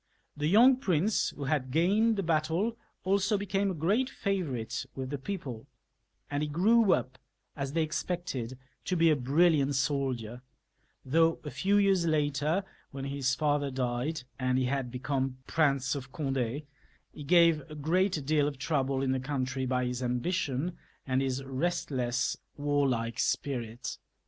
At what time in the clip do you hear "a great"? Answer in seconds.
3.69-4.09, 17.69-18.25